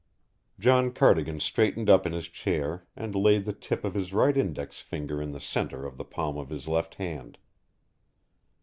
[0.59, 4.79] John Cardigan straightened up in his chair and laid the tip of his right index
[4.79, 7.37] finger in the centre of the palm of his left hand.